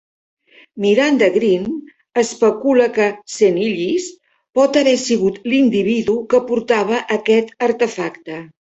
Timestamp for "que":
2.97-3.07, 6.33-6.45